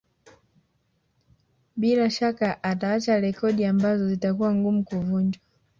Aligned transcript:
Bila 1.75 2.09
shaka 2.09 2.59
ataacha 2.63 3.19
rekodi 3.19 3.65
ambazo 3.65 4.07
zitakuwa 4.09 4.53
ngumu 4.55 4.83
kuvunjwa 4.83 5.41